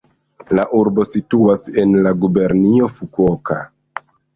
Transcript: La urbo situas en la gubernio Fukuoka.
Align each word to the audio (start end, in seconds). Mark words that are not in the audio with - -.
La 0.59 0.63
urbo 0.77 1.05
situas 1.11 1.67
en 1.85 1.95
la 2.09 2.17
gubernio 2.25 2.93
Fukuoka. 2.99 3.65